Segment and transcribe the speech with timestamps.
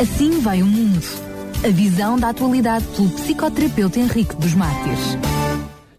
[0.00, 1.00] Assim vai o mundo.
[1.64, 5.16] A visão da atualidade pelo psicoterapeuta Henrique dos Mártires.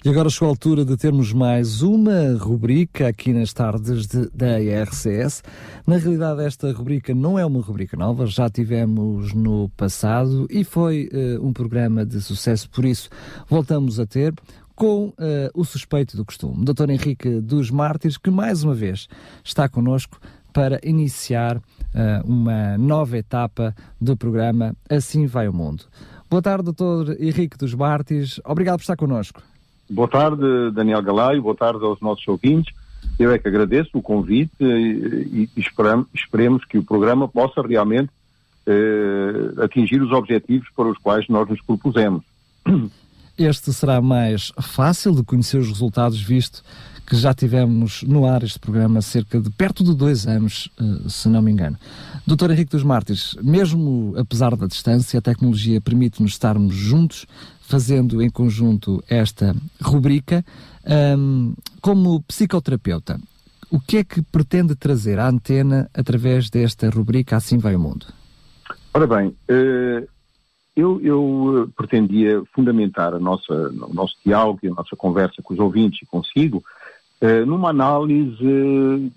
[0.05, 4.61] E agora chegou a altura de termos mais uma rubrica aqui nas tardes de, da
[4.61, 5.41] IRCS.
[5.87, 11.09] Na realidade, esta rubrica não é uma rubrica nova, já tivemos no passado e foi
[11.11, 13.09] uh, um programa de sucesso, por isso
[13.49, 14.31] voltamos a ter
[14.75, 15.13] com uh,
[15.55, 16.91] o suspeito do costume, Dr.
[16.91, 19.07] Henrique dos Mártires, que mais uma vez
[19.43, 20.19] está connosco
[20.53, 21.59] para iniciar
[22.25, 25.85] uma nova etapa do programa Assim Vai o Mundo.
[26.29, 27.13] Boa tarde, Dr.
[27.19, 28.39] Henrique dos Mártires.
[28.45, 29.41] Obrigado por estar connosco.
[29.89, 31.41] Boa tarde, Daniel Galaio.
[31.41, 32.73] Boa tarde aos nossos ouvintes.
[33.17, 38.09] Eu é que agradeço o convite e, e esperamos, esperemos que o programa possa realmente
[38.65, 42.23] eh, atingir os objetivos para os quais nós nos propusemos.
[43.37, 46.63] Este será mais fácil de conhecer os resultados, visto
[47.05, 51.29] que já tivemos no ar este programa cerca de perto de dois anos, eh, se
[51.29, 51.77] não me engano.
[52.25, 57.25] Doutor Henrique dos Mártires, mesmo apesar da distância, a tecnologia permite-nos estarmos juntos
[57.61, 60.43] fazendo em conjunto esta rubrica.
[61.17, 63.19] Um, como psicoterapeuta,
[63.69, 68.05] o que é que pretende trazer à antena através desta rubrica Assim Vai o Mundo?
[68.93, 70.07] Ora bem, uh,
[70.77, 75.59] eu, eu, pretendia fundamentar a nossa, o nosso diálogo e a nossa conversa com os
[75.59, 76.63] ouvintes e consigo
[77.19, 78.37] uh, numa análise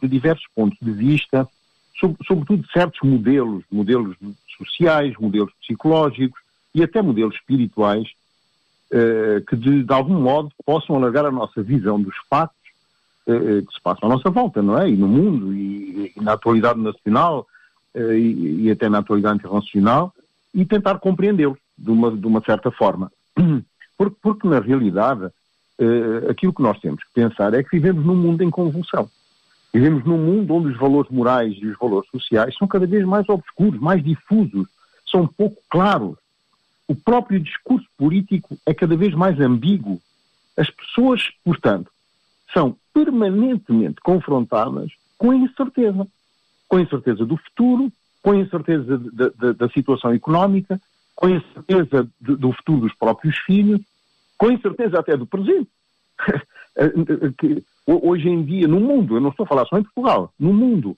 [0.01, 1.47] de diversos pontos de vista,
[2.01, 4.17] sobre, sobretudo certos modelos, modelos
[4.57, 6.41] sociais, modelos psicológicos
[6.75, 8.09] e até modelos espirituais
[8.93, 12.57] eh, que de, de, algum modo possam alargar a nossa visão dos fatos
[13.25, 14.89] que se passam à nossa volta, não é?
[14.89, 17.47] E no mundo, e, e na atualidade nacional,
[17.95, 20.13] e, e, até na atualidade internacional,
[20.55, 23.11] e tentar compreendê-los de uma, de uma certa forma.
[23.97, 25.29] Porque, porque na realidade,
[26.31, 29.11] aquilo que nós temos que pensar é que vivemos num mundo em convulsão.
[29.75, 33.29] Vivemos num mundo onde os valores morais e os valores sociais são cada vez mais
[33.29, 34.67] obscuros, mais difusos,
[35.05, 36.17] são pouco claros
[36.91, 40.01] o próprio discurso político é cada vez mais ambíguo.
[40.57, 41.89] As pessoas, portanto,
[42.53, 46.05] são permanentemente confrontadas com a incerteza.
[46.67, 47.93] Com a incerteza do futuro,
[48.23, 50.81] com a incerteza da situação económica,
[51.15, 53.81] com a incerteza do futuro dos próprios filhos,
[54.37, 55.69] com a incerteza até do presente.
[57.87, 60.97] Hoje em dia, no mundo, eu não estou a falar só em Portugal, no mundo,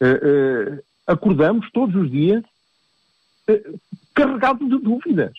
[0.00, 2.44] eh, eh, acordamos todos os dias
[3.48, 3.72] eh,
[4.14, 5.32] carregado de dúvidas.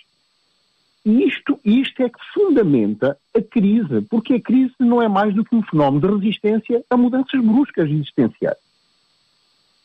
[1.05, 5.45] E isto, isto é que fundamenta a crise, porque a crise não é mais do
[5.45, 8.57] que um fenómeno de resistência a mudanças bruscas existenciais.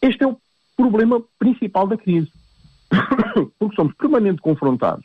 [0.02, 0.36] Este é o
[0.76, 2.30] problema principal da crise.
[3.58, 5.04] porque somos permanentemente confrontados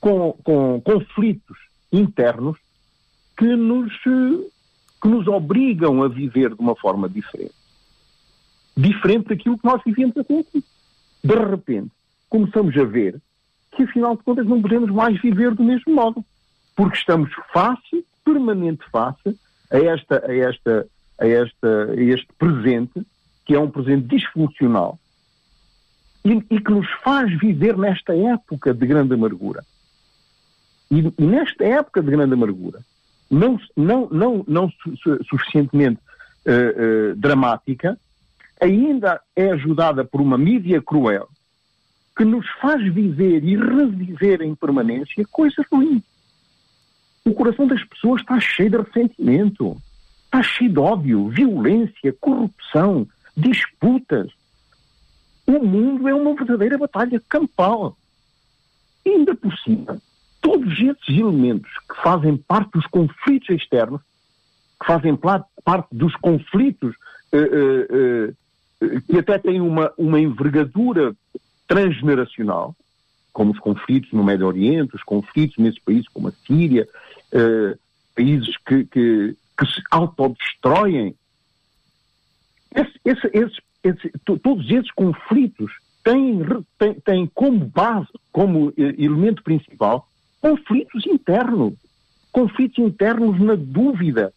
[0.00, 1.56] com, com conflitos
[1.92, 2.56] internos
[3.36, 7.54] que nos, que nos obrigam a viver de uma forma diferente.
[8.76, 10.64] Diferente daquilo que nós vivemos até aqui.
[11.22, 11.90] De repente,
[12.28, 13.20] começamos a ver
[13.72, 16.24] que, afinal de contas, não podemos mais viver do mesmo modo.
[16.76, 19.36] Porque estamos face, permanente face,
[19.70, 20.86] a, esta, a, esta,
[21.18, 23.04] a, esta, a este presente,
[23.48, 24.98] que é um presente disfuncional,
[26.22, 29.64] e, e, que nos faz viver nesta época de grande amargura.
[30.90, 32.80] E, e nesta época de grande amargura,
[33.30, 35.98] não, não, não, não su, su, suficientemente
[36.46, 37.98] uh, uh, dramática,
[38.60, 41.26] ainda é ajudada por uma mídia cruel,
[42.14, 46.02] que nos faz viver e reviver em permanência coisas ruins.
[47.24, 49.74] O coração das pessoas está cheio de ressentimento,
[50.26, 53.06] está cheio de ódio, violência, corrupção,
[53.40, 54.30] disputas.
[55.46, 57.96] O mundo é uma verdadeira batalha campal.
[59.06, 60.00] Ainda por cima,
[60.40, 64.02] todos esses elementos que fazem parte dos conflitos externos,
[64.80, 66.94] que fazem parte dos conflitos
[67.32, 71.14] uh, uh, uh, que até têm uma, uma envergadura
[71.66, 72.74] transgeneracional,
[73.32, 76.88] como os conflitos no Médio Oriente, os conflitos nesses países como a Síria,
[77.30, 77.76] eh,
[78.16, 81.14] países que, que, que, se autodestroem.
[82.74, 85.72] Esse, esse, esse, esse, todos esses conflitos
[86.04, 86.42] têm,
[86.78, 90.08] têm, têm como base, como eh, elemento principal,
[90.40, 91.74] conflitos internos.
[92.30, 94.32] Conflitos internos na dúvida.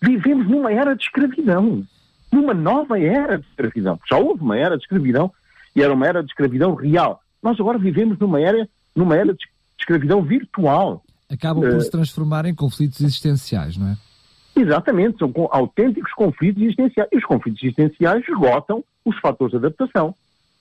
[0.00, 1.84] Vivemos numa era de escravidão.
[2.30, 3.98] Numa nova era de escravidão.
[4.08, 5.32] Já houve uma era de escravidão
[5.74, 7.20] e era uma era de escravidão real.
[7.42, 9.44] Nós agora vivemos numa era, numa era de
[9.78, 11.02] escravidão virtual.
[11.30, 13.96] Acabam por uh, se transformar em conflitos existenciais, não é?
[14.56, 17.08] Exatamente, são autênticos conflitos existenciais.
[17.12, 20.14] E os conflitos existenciais esgotam os fatores de adaptação,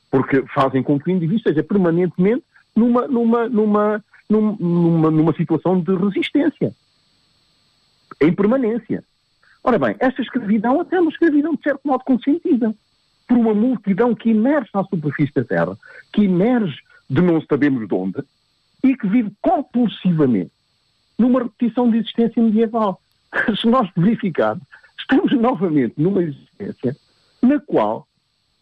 [0.10, 2.44] porque fazem com que o indivíduo esteja permanentemente
[2.75, 6.74] numa, numa, numa, numa, numa situação de resistência,
[8.19, 9.04] em permanência.
[9.63, 12.75] Ora bem, esta escravidão até é uma escravidão de certo modo consentida
[13.28, 15.78] por uma multidão que emerge à superfície da Terra,
[16.12, 16.80] que emerge
[17.10, 18.24] de não sabemos de onde,
[18.84, 20.51] e que vive compulsivamente
[21.18, 23.00] numa repetição de existência medieval.
[23.59, 24.63] Se nós verificarmos,
[24.97, 26.95] estamos novamente numa existência
[27.41, 28.07] na qual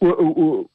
[0.00, 0.70] o, o,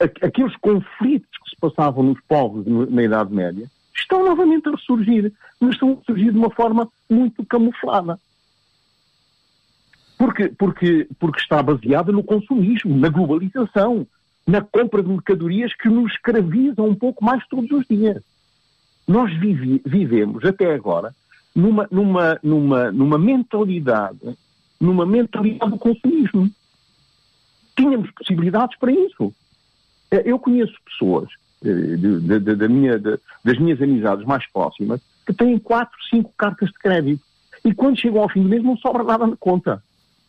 [0.00, 5.74] aqueles conflitos que se passavam nos povos na Idade Média estão novamente a ressurgir, mas
[5.74, 8.18] estão a surgir de uma forma muito camuflada.
[10.16, 14.06] Porque, porque, porque está baseada no consumismo, na globalização,
[14.46, 18.22] na compra de mercadorias que nos escravizam um pouco mais todos os dias.
[19.06, 21.14] Nós vive, vivemos até agora
[21.54, 24.36] numa, numa, numa, numa mentalidade,
[24.80, 26.50] numa mentalidade do consumismo.
[27.76, 29.32] Tínhamos possibilidades para isso.
[30.10, 31.28] Eh, eu conheço pessoas
[31.64, 36.68] eh, de, de, de, minha, das minhas amizades mais próximas que têm quatro, cinco cartas
[36.68, 37.22] de crédito.
[37.64, 39.82] E quando chegam ao fim do mês não sobra nada na conta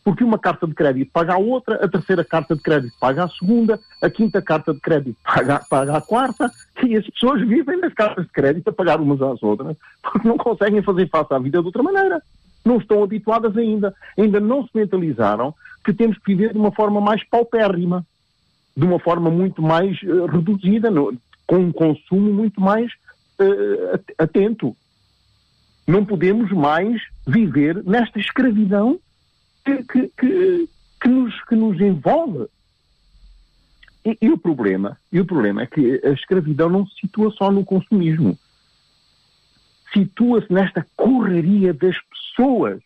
[0.06, 3.28] porque uma carta de crédito paga a outra, a terceira carta de crédito paga a
[3.28, 6.52] segunda, a quinta carta de crédito paga, paga a quarta,
[6.86, 10.38] e as pessoas vivem nas cartas de crédito a pagar umas às outras, porque não
[10.38, 12.22] conseguem fazer face à vida de outra maneira.
[12.64, 13.94] Não estão habituadas ainda.
[14.18, 15.54] Ainda não se mentalizaram
[15.84, 18.06] que temos que viver de uma forma mais paupérrima,
[18.76, 21.16] de uma forma muito mais uh, reduzida, no,
[21.46, 22.92] com um consumo muito mais
[23.40, 24.76] uh, atento.
[25.88, 29.00] Não podemos mais viver nesta escravidão
[29.64, 30.70] que, que, que,
[31.02, 32.48] que, nos, que nos envolve.
[34.06, 37.52] E, e, o problema, e o problema é que a escravidão não se situa só
[37.52, 38.38] no consumismo.
[39.92, 42.82] Situa-se nesta correria das pessoas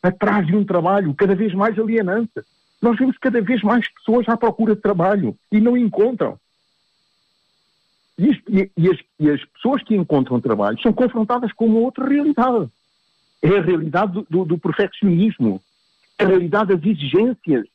[0.00, 2.32] atrás de um trabalho cada vez mais alienante.
[2.80, 6.38] Nós vemos cada vez mais pessoas à procura de trabalho e não encontram.
[8.16, 12.06] E, e, e, as, e as, pessoas que encontram trabalho são confrontadas com uma outra
[12.06, 12.68] realidade.
[13.42, 15.60] É a realidade do, do, do perfeccionismo,
[16.18, 17.66] a realidade das exigências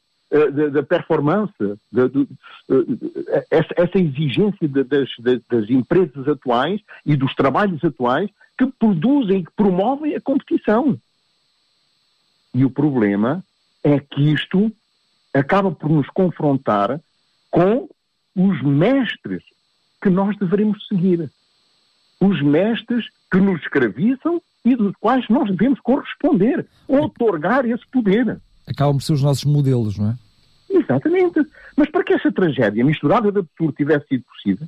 [0.72, 1.54] da, performance,
[1.92, 5.10] de, de, uh, essa, essa, exigência das,
[5.50, 11.00] das, empresas atuais e dos trabalhos atuais que produzem e que promovem a competição.
[12.54, 13.44] E o problema
[13.84, 14.72] é que isto
[15.34, 17.00] acaba por nos confrontar
[17.52, 17.88] com
[18.36, 19.44] os mestres
[20.02, 21.30] que nós devemos seguir.
[22.20, 28.40] Os mestres que nos escravizam e dos quais nós devemos corresponder, otorgar esse poder.
[28.68, 30.16] Acabam por ser os nossos modelos, não é?
[30.70, 31.40] Exatamente.
[31.76, 34.68] Mas para que essa tragédia misturada de absurdo tivesse sido possível,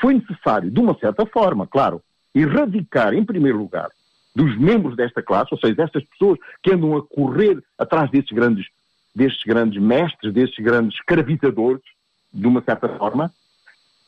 [0.00, 2.02] foi necessário, de uma certa forma, claro,
[2.34, 3.88] erradicar, em primeiro lugar,
[4.34, 8.66] dos membros desta classe, ou seja, destas pessoas que andam a correr atrás destes grandes,
[9.14, 11.82] destes grandes mestres, destes grandes escravizadores,
[12.32, 13.32] de uma certa forma,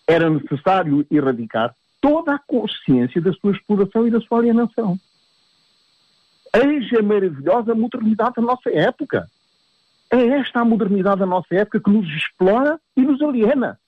[0.06, 4.98] era necessário erradicar toda a consciência da sua exploração e da sua alienação.
[6.54, 9.28] Eis a maravilhosa modernidade da nossa época.
[10.10, 13.78] É esta a modernidade da nossa época que nos explora e nos aliena.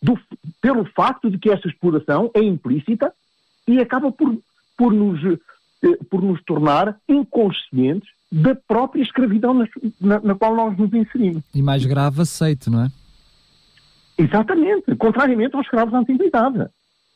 [0.00, 0.18] Do,
[0.60, 3.12] pelo facto de que essa exploração é implícita
[3.66, 4.38] e acaba por,
[4.76, 5.20] por, nos,
[5.82, 9.68] eh, por nos tornar inconscientes da própria escravidão na,
[10.00, 11.42] na, na, qual nós nos inserimos.
[11.52, 12.88] E mais grave, aceito, não é?
[14.16, 14.94] Exatamente.
[14.96, 16.68] Contrariamente aos escravos da antiguidade.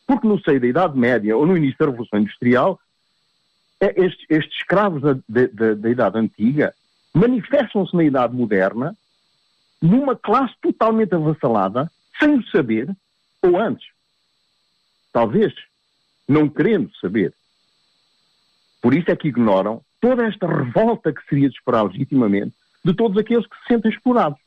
[0.06, 2.81] Porque no seio da Idade Média ou no início da Revolução Industrial, é,
[3.86, 6.74] estes, estes escravos da, da, da Idade Antiga
[7.14, 8.96] manifestam-se na Idade Moderna
[9.80, 12.88] numa classe totalmente avassalada, sem o saber,
[13.42, 13.88] ou antes,
[15.12, 15.52] talvez,
[16.28, 17.34] não querendo saber.
[18.80, 23.18] Por isso é que ignoram toda esta revolta que seria de esperar legitimamente de todos
[23.18, 24.38] aqueles que se sentem explorados.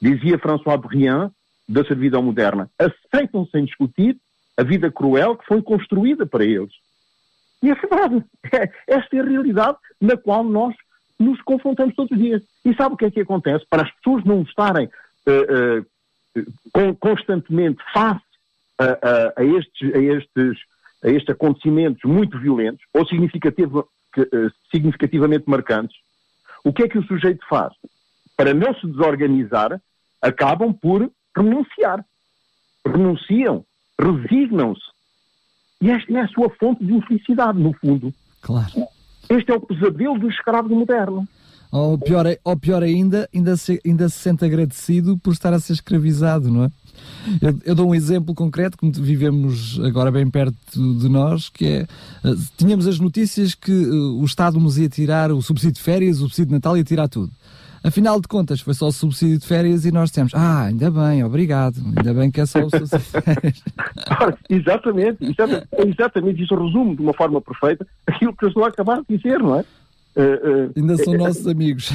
[0.00, 1.30] Dizia François Briand,
[1.68, 4.18] da servidão moderna, aceitam sem discutir
[4.56, 6.72] a vida cruel que foi construída para eles.
[7.62, 8.24] E é verdade.
[8.52, 10.74] É, esta é a realidade na qual nós
[11.18, 12.42] nos confrontamos todos os dias.
[12.64, 13.64] E sabe o que é que acontece?
[13.68, 15.80] Para as pessoas não estarem uh,
[16.40, 18.24] uh, constantemente face
[18.78, 20.58] a, a, estes, a, estes,
[21.04, 25.96] a estes acontecimentos muito violentos ou significativo, uh, significativamente marcantes,
[26.64, 27.72] o que é que o sujeito faz?
[28.36, 29.80] Para não se desorganizar,
[30.22, 32.04] acabam por renunciar.
[32.86, 33.64] Renunciam,
[34.00, 34.80] resignam-se
[35.80, 38.12] e esta é a sua fonte de infelicidade, no fundo.
[38.42, 38.70] Claro.
[39.28, 41.26] Este é o pesadelo do escravo moderno.
[41.72, 45.74] Ou pior, ou pior ainda, ainda se, ainda se sente agradecido por estar a ser
[45.74, 46.70] escravizado, não é?
[47.40, 51.82] Eu, eu, dou um exemplo concreto que vivemos agora bem perto de nós, que é,
[52.24, 56.16] uh, tínhamos as notícias que uh, o Estado nos ia tirar o subsídio de férias,
[56.18, 57.30] o subsídio de Natal ia tirar tudo.
[57.82, 61.24] Afinal de contas, foi só o subsídio de férias e nós dissemos, ah, ainda bem,
[61.24, 63.64] obrigado, ainda bem que é só o subsídio de férias.
[64.50, 69.00] exatamente, exatamente, exatamente, isso resume de uma forma perfeita aquilo que eu estou a acabar
[69.00, 69.64] de dizer, não é?
[70.16, 71.90] Uh, uh, Ainda são uh, nossos amigos.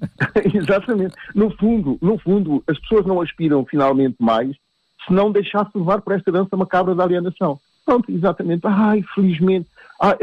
[0.54, 1.14] exatamente.
[1.34, 4.56] No fundo, no fundo, as pessoas não aspiram finalmente mais
[5.06, 7.58] se não deixar-se levar por esta dança macabra da alienação.
[7.84, 8.62] Pronto, exatamente.
[8.64, 9.68] Ai, felizmente.
[10.00, 10.16] Ah,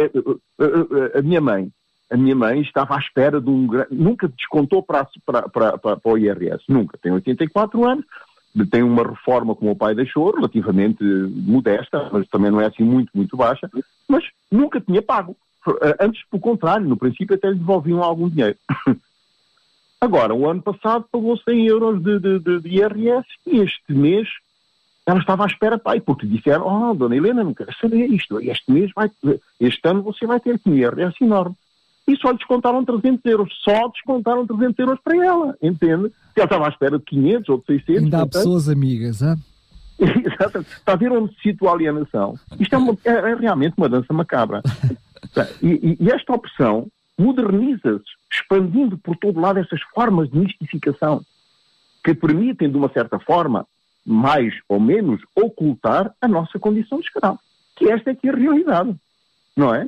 [1.15, 1.69] a minha mãe,
[2.13, 3.67] a minha mãe estava à espera de um.
[3.89, 6.95] Nunca descontou para, para, para, para, o IRS, nunca.
[6.99, 8.05] Tem 84 anos,
[8.69, 13.09] tem uma reforma que o pai deixou, relativamente modesta, mas também não é assim muito,
[13.15, 13.67] muito baixa,
[14.07, 15.35] mas nunca tinha pago.
[15.99, 18.57] Antes, pelo contrário, no princípio até lhe devolviam algum dinheiro.
[19.99, 24.27] Agora, o ano passado pagou 100 euros de, de, de, de IRS e este mês
[25.05, 28.71] ela estava à espera, pai, porque disseram, oh, dona Helena, não quero saber isto, este
[28.71, 29.09] mês vai,
[29.59, 31.55] este ano você vai ter um IRS enorme.
[32.07, 36.11] E só descontaram 300 euros, só descontaram 300 euros para ela, entende?
[36.35, 38.03] Ela estava à espera de 500 ou de 600.
[38.03, 39.37] Ainda há pessoas amigas, hã?
[39.99, 40.71] Exatamente.
[40.71, 42.37] Está a ver onde se situa a alienação?
[42.59, 44.61] Isto é, uma, é, é realmente uma dança macabra.
[45.61, 51.23] e, e, esta opção moderniza-se, expandindo por todo lado essas formas de mistificação
[52.03, 53.65] que permitem, de uma certa forma,
[54.05, 57.39] mais ou menos, ocultar a nossa condição de escravo.
[57.75, 58.95] Que esta é que é a realidade,
[59.55, 59.87] não é?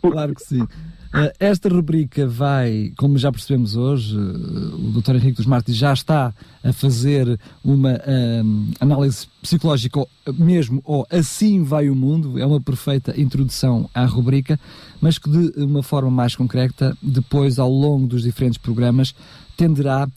[0.00, 0.16] Porque...
[0.16, 0.66] Claro que sim.
[1.14, 5.16] Uh, esta rubrica vai, como já percebemos hoje, uh, o Dr.
[5.16, 6.32] Henrique dos Martins já está
[6.64, 13.12] a fazer uma uh, análise psicológica mesmo, ou assim vai o mundo, é uma perfeita
[13.20, 14.58] introdução à rubrica,
[15.02, 19.14] mas que de uma forma mais concreta, depois ao longo dos diferentes programas,
[19.56, 20.08] tenderá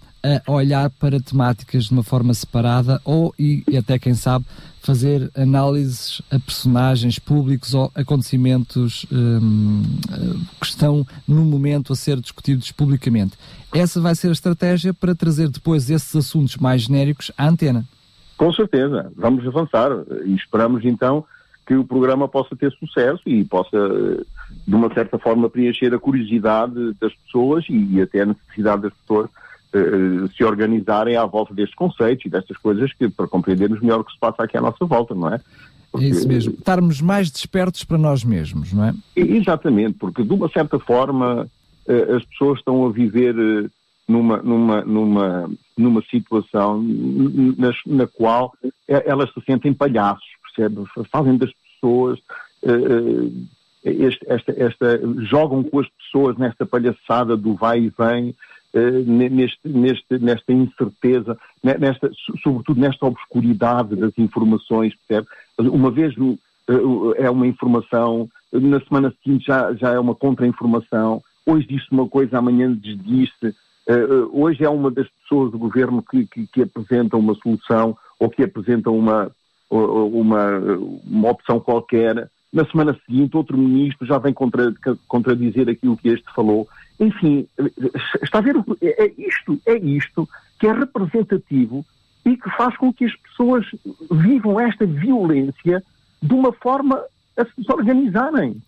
[0.45, 4.45] a olhar para temáticas de uma forma separada ou, e, até quem sabe,
[4.81, 9.83] fazer análises a personagens públicos ou acontecimentos um,
[10.59, 13.37] que estão no momento a ser discutidos publicamente.
[13.73, 17.85] Essa vai ser a estratégia para trazer depois esses assuntos mais genéricos à antena.
[18.37, 19.91] Com certeza, vamos avançar
[20.25, 21.23] e esperamos então
[21.65, 23.77] que o programa possa ter sucesso e possa,
[24.67, 29.29] de uma certa forma, preencher a curiosidade das pessoas e até a necessidade das pessoas
[29.73, 34.03] eh, se organizarem à volta destes conceitos e destas coisas que, para compreendermos melhor o
[34.03, 35.41] que se passa aqui à nossa volta, não é?
[35.91, 38.93] Porque, é isso mesmo, estarmos mais despertos para nós mesmos, não é?
[39.15, 41.47] Exatamente, porque de uma certa forma
[41.87, 43.69] eh, as pessoas estão a viver eh,
[44.07, 46.81] numa, numa, numa, numa situação
[47.87, 48.53] na qual
[48.87, 50.83] elas se sentem palhaços, percebe?
[51.11, 52.19] Fazem das pessoas
[53.85, 58.35] este, esta, esta, jogam com as pessoas nesta palhaçada do vai e vem,
[58.73, 62.09] uh, neste, neste, nesta incerteza, nesta,
[62.41, 65.27] sobretudo nesta obscuridade das informações, percebe?
[65.59, 66.37] Uma vez uh,
[67.15, 72.39] é uma informação, na semana seguinte já, já é uma contra-informação, hoje disse uma coisa,
[72.39, 73.47] amanhã desdisse,
[73.87, 78.29] uh, hoje é uma das pessoas do governo que, que, que apresenta uma solução ou
[78.31, 79.31] que apresenta uma,
[79.75, 80.59] uma,
[81.05, 84.73] uma opção qualquer, na semana seguinte outro ministro já vem contra,
[85.07, 86.67] contradizer aquilo que este falou.
[86.99, 87.47] Enfim,
[88.23, 90.27] está a ver, é, é isto, é isto
[90.59, 91.85] que é representativo
[92.25, 93.65] e que faz com que as pessoas
[94.09, 95.83] vivam esta violência
[96.21, 97.03] de uma forma
[97.37, 98.61] a se desorganizarem.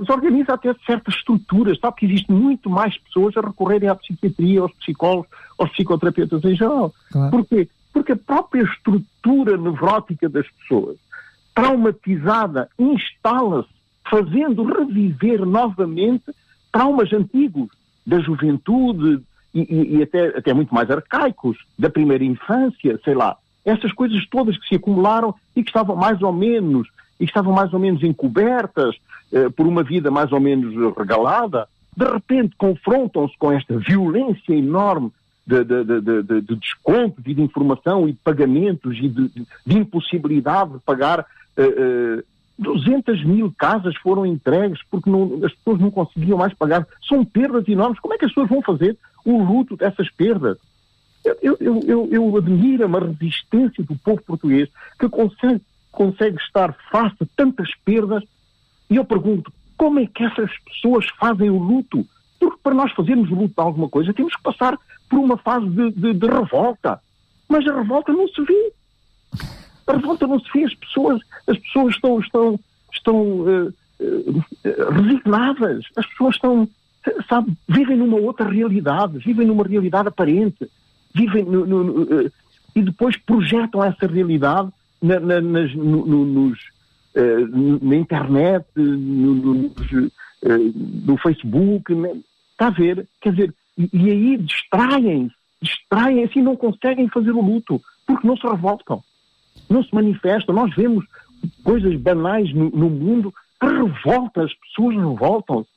[0.00, 4.72] Desorganiza até certas estruturas, sabe que existe muito mais pessoas a recorrerem à psiquiatria, aos
[4.74, 5.28] psicólogos,
[5.58, 6.94] aos psicoterapeutas em geral.
[7.10, 7.30] Claro.
[7.30, 7.68] Porquê?
[7.94, 10.98] Porque a própria estrutura nevrótica das pessoas
[11.54, 13.68] traumatizada, instala-se,
[14.10, 16.24] fazendo reviver novamente
[16.72, 17.68] traumas antigos
[18.04, 19.22] da juventude
[19.54, 23.36] e, e, e, até, até muito mais arcaicos, da primeira infância, sei lá.
[23.64, 27.54] Essas coisas todas que se acumularam e que estavam mais ou menos, e que estavam
[27.54, 28.96] mais ou menos encobertas
[29.32, 35.12] eh, por uma vida mais ou menos regalada, de repente confrontam-se com esta violência enorme
[35.46, 39.28] de, de, de, de, desconto, de informação e de pagamentos e de,
[39.66, 42.24] de impossibilidade de pagar uh, uh,
[42.58, 46.86] 200 mil casas foram entregues porque não, as pessoas não conseguiam mais pagar.
[47.08, 47.98] São perdas enormes.
[48.00, 50.56] Como é que as pessoas vão fazer o luto dessas perdas?
[51.24, 55.60] Eu, eu, eu, eu admiro uma resistência do povo português que consegue,
[55.90, 58.22] consegue estar face a tantas perdas
[58.90, 62.06] e eu pergunto, como é que essas pessoas fazem o luto?
[62.38, 65.90] Porque para nós fazermos luto de alguma coisa temos que passar por uma fase de,
[65.92, 67.00] de, de revolta.
[67.48, 68.72] Mas a revolta não se vê.
[69.86, 72.60] A revolta não se vê, as pessoas, as pessoas estão, estão,
[72.92, 76.68] estão uh, uh, resignadas, as pessoas estão,
[77.28, 80.70] sabe, vivem numa outra realidade, vivem numa realidade aparente,
[81.14, 82.32] vivem no, no, no, uh,
[82.74, 84.70] e depois projetam essa realidade
[85.02, 86.58] na, na, nas, nos,
[87.82, 89.70] na internet, no,
[90.42, 92.16] no Facebook, né?
[92.54, 93.06] está a ver?
[93.20, 98.36] Quer dizer, e, e aí distraem-se, distraem-se e não conseguem fazer o luto, porque não
[98.36, 99.02] se revoltam
[99.68, 100.54] não se manifestam.
[100.54, 101.04] Nós vemos
[101.62, 105.68] coisas banais no, no mundo que revoltam, as pessoas revoltam-se.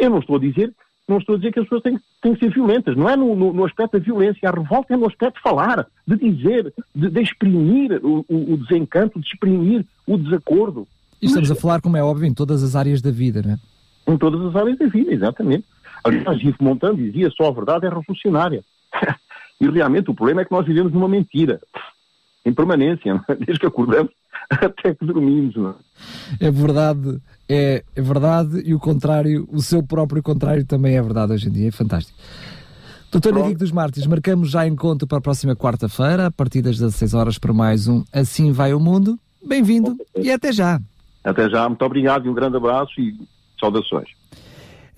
[0.00, 0.72] Eu não estou a dizer,
[1.08, 2.96] não estou a dizer que as pessoas têm, têm que ser violentas.
[2.96, 4.48] Não é no, no, no, aspecto da violência.
[4.48, 8.56] A revolta é no aspecto de falar, de dizer, de, de exprimir o, o, o,
[8.56, 10.86] desencanto, de exprimir o desacordo.
[11.20, 13.52] E estamos Mas, a falar, como é óbvio, em todas as áreas da vida, não
[13.52, 13.58] é?
[14.08, 15.64] Em todas as áreas da vida, exatamente.
[16.04, 18.64] Aliás, Yves Montand dizia só a verdade é revolucionária.
[19.60, 21.60] e realmente o problema é que nós vivemos numa mentira,
[22.44, 23.34] em permanência, é?
[23.34, 24.12] desde que acordamos
[24.50, 25.56] até que dormimos.
[25.56, 26.46] Não é?
[26.46, 31.32] é verdade, é, é verdade, e o contrário, o seu próprio contrário também é verdade
[31.32, 32.18] hoje em dia, é fantástico.
[33.10, 37.14] Doutor Henrique dos Mártires, marcamos já encontro para a próxima quarta-feira, a partir das 16
[37.14, 39.18] horas para mais um Assim Vai o Mundo.
[39.46, 40.80] Bem-vindo e até já.
[41.24, 43.16] Até já, muito obrigado e um grande abraço e
[43.58, 44.08] saudações.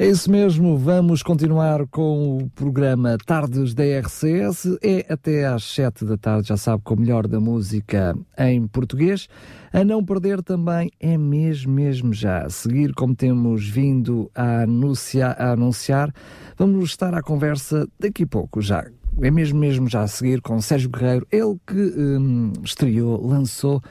[0.00, 4.78] É isso mesmo, vamos continuar com o programa Tardes da RCS.
[4.80, 9.28] É até às 7 da tarde, já sabe, com o melhor da música em português.
[9.72, 12.42] A não perder também é mesmo, mesmo já.
[12.42, 16.14] A seguir, como temos vindo a anunciar, a anunciar
[16.56, 18.86] vamos estar à conversa daqui a pouco já.
[19.20, 23.82] É mesmo, mesmo já a seguir com Sérgio Guerreiro, ele que hum, estreou, lançou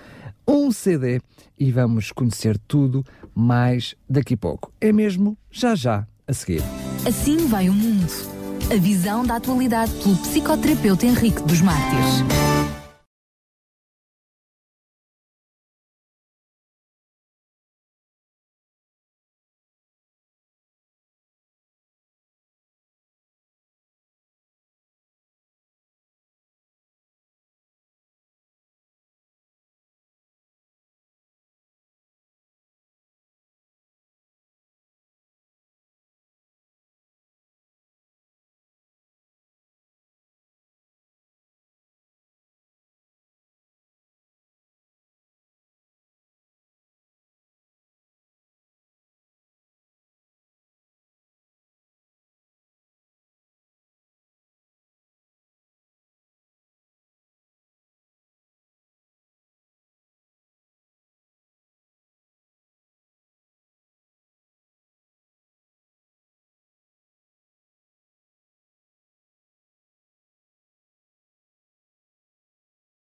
[0.48, 1.20] um CD
[1.60, 3.04] e vamos conhecer tudo
[3.36, 4.72] mais daqui a pouco.
[4.80, 6.64] É mesmo já já a seguir.
[7.06, 8.08] Assim vai o mundo.
[8.72, 12.47] A visão da atualidade pelo psicoterapeuta Henrique dos Mártires.